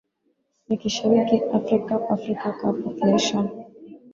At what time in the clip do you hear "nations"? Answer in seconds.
3.09-3.51